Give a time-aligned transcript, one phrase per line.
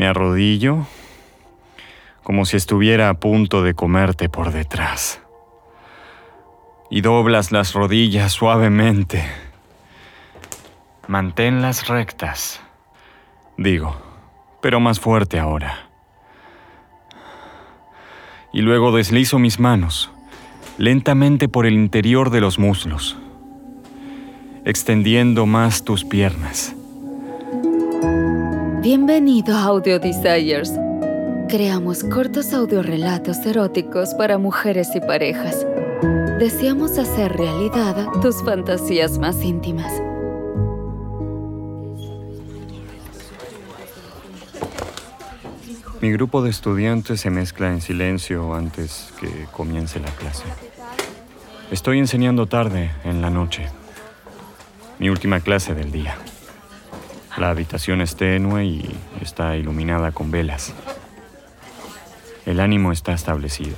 [0.00, 0.86] Me arrodillo
[2.22, 5.20] como si estuviera a punto de comerte por detrás.
[6.88, 9.22] Y doblas las rodillas suavemente.
[11.06, 12.62] Manténlas rectas.
[13.58, 13.94] Digo,
[14.62, 15.90] pero más fuerte ahora.
[18.54, 20.10] Y luego deslizo mis manos
[20.78, 23.18] lentamente por el interior de los muslos,
[24.64, 26.74] extendiendo más tus piernas.
[28.82, 30.72] Bienvenido a Audio Desires.
[31.50, 35.66] Creamos cortos audiorelatos eróticos para mujeres y parejas.
[36.38, 39.92] Deseamos hacer realidad tus fantasías más íntimas.
[46.00, 50.44] Mi grupo de estudiantes se mezcla en silencio antes que comience la clase.
[51.70, 53.68] Estoy enseñando tarde, en la noche.
[54.98, 56.16] Mi última clase del día.
[57.40, 60.74] La habitación es tenue y está iluminada con velas.
[62.44, 63.76] El ánimo está establecido.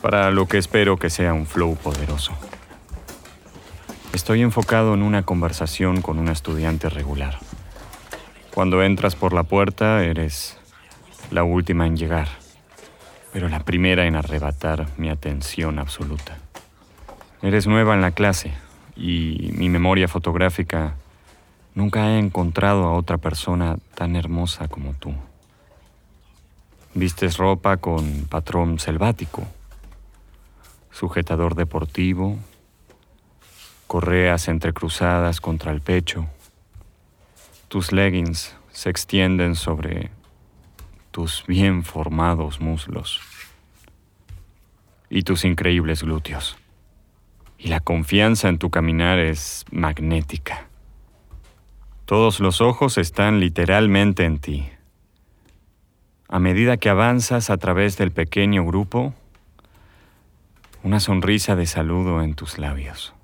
[0.00, 2.32] Para lo que espero que sea un flow poderoso.
[4.14, 7.36] Estoy enfocado en una conversación con una estudiante regular.
[8.54, 10.56] Cuando entras por la puerta, eres
[11.30, 12.28] la última en llegar,
[13.34, 16.38] pero la primera en arrebatar mi atención absoluta.
[17.42, 18.54] Eres nueva en la clase
[18.96, 20.94] y mi memoria fotográfica
[21.74, 25.14] nunca ha encontrado a otra persona tan hermosa como tú.
[26.94, 29.46] Vistes ropa con patrón selvático,
[30.90, 32.36] sujetador deportivo,
[33.86, 36.26] correas entrecruzadas contra el pecho.
[37.68, 40.10] Tus leggings se extienden sobre
[41.10, 43.20] tus bien formados muslos
[45.08, 46.56] y tus increíbles glúteos.
[47.58, 50.69] Y la confianza en tu caminar es magnética.
[52.10, 54.68] Todos los ojos están literalmente en ti.
[56.26, 59.14] A medida que avanzas a través del pequeño grupo,
[60.82, 63.14] una sonrisa de saludo en tus labios.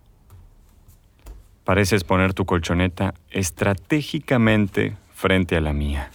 [1.65, 6.13] Pareces poner tu colchoneta estratégicamente frente a la mía.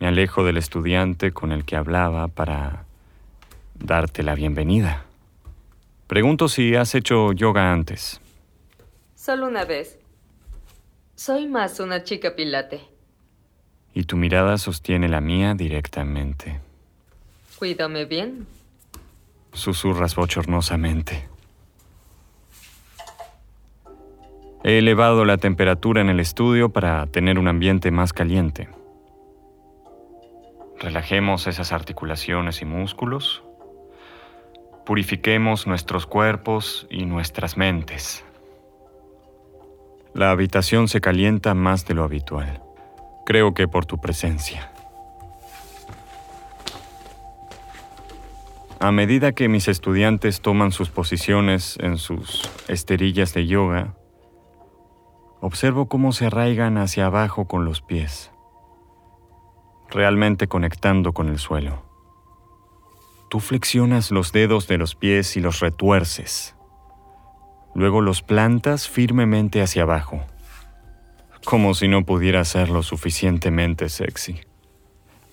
[0.00, 2.84] Me alejo del estudiante con el que hablaba para
[3.78, 5.06] darte la bienvenida.
[6.08, 8.20] Pregunto si has hecho yoga antes.
[9.14, 9.99] Solo una vez.
[11.20, 12.80] Soy más una chica pilate.
[13.92, 16.60] Y tu mirada sostiene la mía directamente.
[17.58, 18.46] Cuídame bien.
[19.52, 21.28] Susurras bochornosamente.
[24.64, 28.70] He elevado la temperatura en el estudio para tener un ambiente más caliente.
[30.78, 33.42] Relajemos esas articulaciones y músculos.
[34.86, 38.24] Purifiquemos nuestros cuerpos y nuestras mentes.
[40.14, 42.62] La habitación se calienta más de lo habitual.
[43.26, 44.72] Creo que por tu presencia.
[48.78, 53.94] A medida que mis estudiantes toman sus posiciones en sus esterillas de yoga,
[55.40, 58.30] observo cómo se arraigan hacia abajo con los pies
[59.90, 61.82] realmente conectando con el suelo.
[63.28, 66.56] Tú flexionas los dedos de los pies y los retuerces.
[67.74, 70.22] Luego los plantas firmemente hacia abajo,
[71.44, 74.40] como si no pudiera ser lo suficientemente sexy.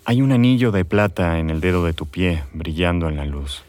[0.05, 3.63] Hay un anillo de plata en el dedo de tu pie brillando en la luz.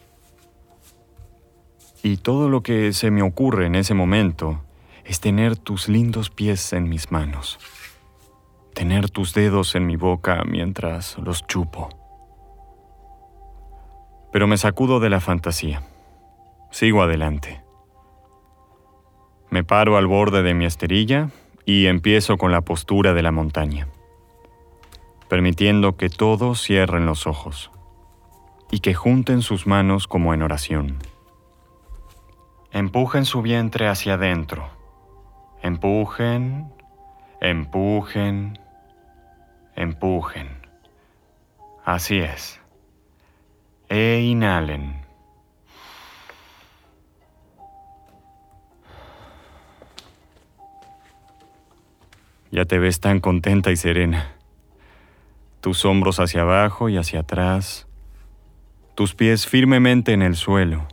[2.02, 4.62] Y todo lo que se me ocurre en ese momento
[5.04, 7.58] es tener tus lindos pies en mis manos
[8.78, 11.88] tener tus dedos en mi boca mientras los chupo.
[14.30, 15.82] Pero me sacudo de la fantasía.
[16.70, 17.60] Sigo adelante.
[19.50, 21.30] Me paro al borde de mi esterilla
[21.64, 23.88] y empiezo con la postura de la montaña,
[25.28, 27.70] permitiendo que todos cierren los ojos
[28.70, 30.98] y que junten sus manos como en oración.
[32.72, 34.68] Empujen su vientre hacia adentro.
[35.62, 36.70] Empujen,
[37.40, 38.58] empujen,
[39.74, 40.48] empujen.
[41.84, 42.60] Así es.
[43.88, 44.97] E inhalen.
[52.58, 54.32] Ya te ves tan contenta y serena.
[55.60, 57.86] Tus hombros hacia abajo y hacia atrás.
[58.96, 60.88] Tus pies firmemente en el suelo.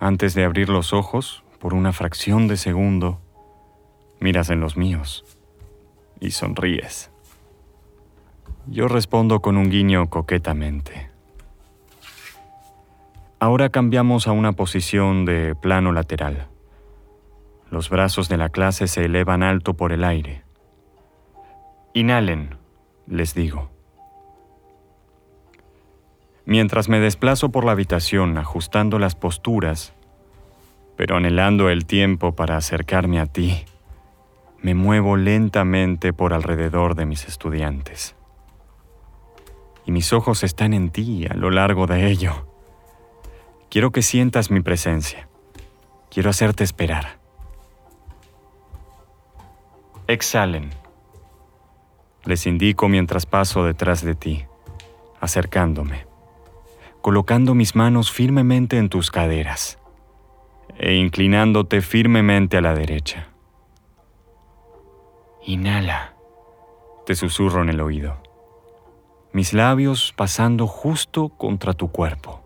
[0.00, 3.20] Antes de abrir los ojos, por una fracción de segundo,
[4.18, 5.24] miras en los míos
[6.18, 7.12] y sonríes.
[8.66, 11.10] Yo respondo con un guiño coquetamente.
[13.38, 16.48] Ahora cambiamos a una posición de plano lateral.
[17.74, 20.44] Los brazos de la clase se elevan alto por el aire.
[21.92, 22.56] Inhalen,
[23.08, 23.68] les digo.
[26.44, 29.92] Mientras me desplazo por la habitación ajustando las posturas,
[30.96, 33.64] pero anhelando el tiempo para acercarme a ti,
[34.62, 38.14] me muevo lentamente por alrededor de mis estudiantes.
[39.84, 42.46] Y mis ojos están en ti a lo largo de ello.
[43.68, 45.28] Quiero que sientas mi presencia.
[46.08, 47.23] Quiero hacerte esperar.
[50.06, 50.70] Exhalen.
[52.24, 54.44] Les indico mientras paso detrás de ti,
[55.20, 56.14] acercándome
[57.04, 59.78] colocando mis manos firmemente en tus caderas
[60.78, 63.28] e inclinándote firmemente a la derecha.
[65.44, 66.14] Inhala,
[67.04, 68.22] te susurro en el oído,
[69.34, 72.42] mis labios pasando justo contra tu cuerpo.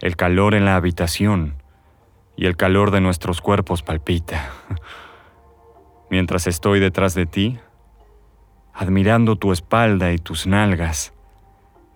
[0.00, 1.62] El calor en la habitación
[2.34, 4.50] y el calor de nuestros cuerpos palpita.
[6.10, 7.58] Mientras estoy detrás de ti,
[8.72, 11.12] admirando tu espalda y tus nalgas,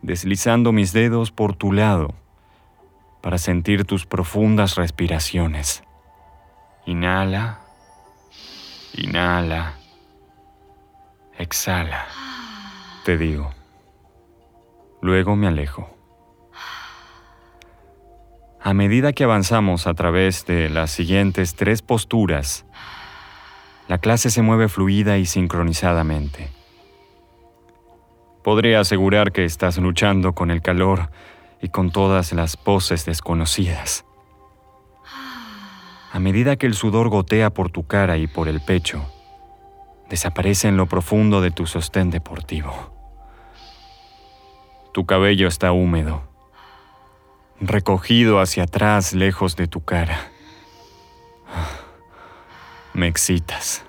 [0.03, 2.15] deslizando mis dedos por tu lado
[3.21, 5.85] para sentir tus profundas respiraciones.
[6.87, 7.61] Inhala,
[8.95, 9.75] inhala,
[11.39, 12.07] exhala,
[13.05, 13.53] te digo.
[15.03, 15.89] Luego me alejo.
[18.63, 22.67] A medida que avanzamos a través de las siguientes tres posturas,
[23.91, 26.49] la clase se mueve fluida y sincronizadamente.
[28.45, 31.11] Podría asegurar que estás luchando con el calor
[31.61, 34.05] y con todas las poses desconocidas.
[36.13, 39.05] A medida que el sudor gotea por tu cara y por el pecho,
[40.09, 42.93] desaparece en lo profundo de tu sostén deportivo.
[44.95, 46.23] Tu cabello está húmedo,
[47.61, 50.30] recogido hacia atrás lejos de tu cara.
[52.95, 53.85] Me excitas.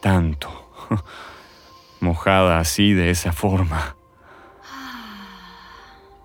[0.00, 0.64] Tanto
[2.04, 3.96] mojada así de esa forma.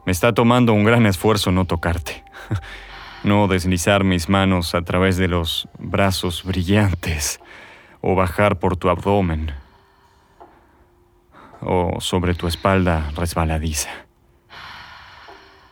[0.05, 2.23] Me está tomando un gran esfuerzo no tocarte,
[3.23, 7.39] no deslizar mis manos a través de los brazos brillantes
[8.01, 9.53] o bajar por tu abdomen
[11.61, 13.89] o sobre tu espalda resbaladiza.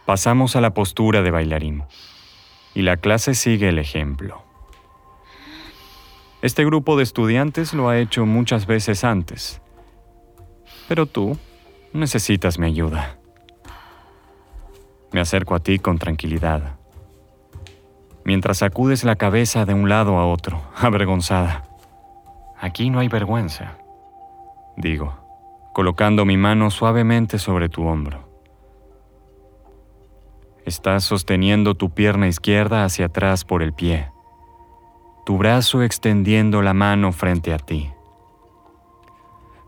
[0.06, 1.84] Pasamos a la postura de bailarín
[2.74, 4.47] y la clase sigue el ejemplo.
[6.48, 9.62] Este grupo de estudiantes lo ha hecho muchas veces antes
[10.88, 11.38] pero tú
[11.94, 13.18] necesitas mi ayuda.
[15.12, 16.78] Me acerco a ti con tranquilidad,
[18.24, 21.64] mientras sacudes la cabeza de un lado a otro, avergonzada.
[22.60, 23.78] Aquí no hay vergüenza,
[24.76, 25.14] digo,
[25.74, 28.26] colocando mi mano suavemente sobre tu hombro.
[30.66, 34.12] Estás sosteniendo tu pierna izquierda hacia atrás por el pie,
[35.28, 37.92] tu brazo extendiendo la mano frente a ti.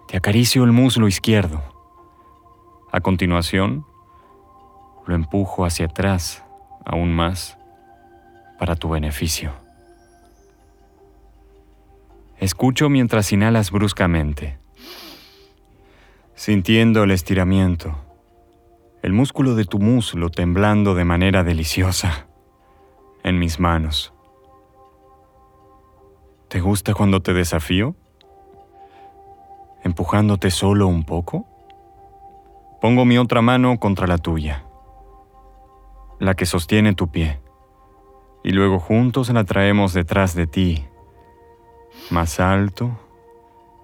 [0.07, 1.61] Te acaricio el muslo izquierdo.
[2.93, 3.85] A continuación,
[5.05, 6.45] lo empujo hacia atrás
[6.85, 7.57] aún más
[8.57, 9.51] para tu beneficio.
[12.37, 14.59] Escucho mientras inhalas bruscamente,
[16.35, 17.97] sintiendo el estiramiento,
[19.01, 22.27] el músculo de tu muslo temblando de manera deliciosa
[23.23, 24.13] en mis manos.
[26.49, 27.95] ¿Te gusta cuando te desafío?
[29.83, 31.45] empujándote solo un poco?
[32.81, 34.63] Pongo mi otra mano contra la tuya,
[36.19, 37.39] la que sostiene tu pie,
[38.43, 40.85] y luego juntos la traemos detrás de ti,
[42.09, 42.97] más alto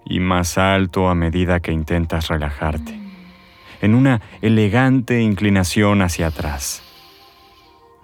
[0.04, 2.98] y más alto a medida que intentas relajarte,
[3.80, 6.82] en una elegante inclinación hacia atrás.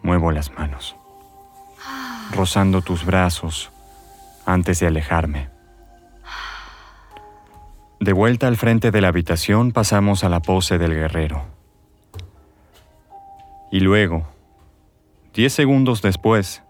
[0.02, 0.96] Muevo las manos,
[2.32, 3.71] rozando tus brazos
[4.46, 5.48] antes de alejarme.
[8.00, 11.44] De vuelta al frente de la habitación pasamos a la pose del guerrero.
[13.70, 14.26] Y luego,
[15.32, 16.62] diez segundos después,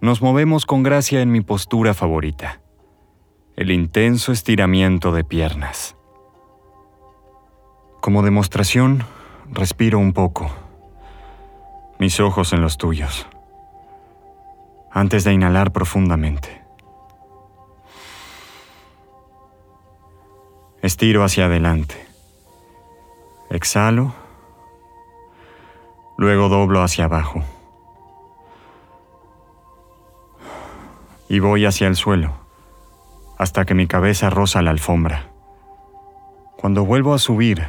[0.00, 2.60] nos movemos con gracia en mi postura favorita,
[3.56, 5.96] el intenso estiramiento de piernas.
[8.00, 9.04] Como demostración,
[9.50, 10.50] respiro un poco,
[11.98, 13.26] mis ojos en los tuyos,
[14.90, 16.67] antes de inhalar profundamente.
[20.88, 22.02] Estiro hacia adelante.
[23.50, 24.14] Exhalo.
[26.16, 27.44] Luego doblo hacia abajo.
[31.28, 32.32] Y voy hacia el suelo,
[33.36, 35.28] hasta que mi cabeza roza la alfombra.
[36.56, 37.68] Cuando vuelvo a subir,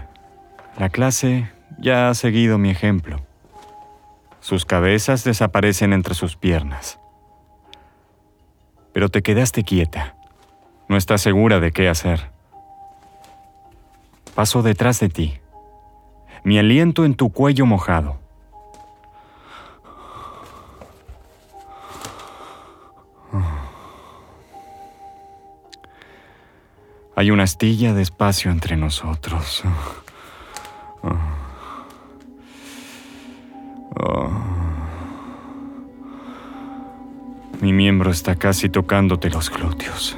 [0.78, 3.20] la clase ya ha seguido mi ejemplo.
[4.40, 7.02] Sus cabezas desaparecen entre sus piernas.
[8.94, 10.16] Pero te quedaste quieta
[10.88, 12.38] No estás segura de qué hacer.
[14.36, 15.40] Paso detrás de ti.
[16.44, 18.18] Mi aliento en tu cuello mojado.
[27.16, 29.64] Hay una astilla de espacio entre nosotros.
[37.60, 40.18] Mi miembro está casi tocándote los glúteos.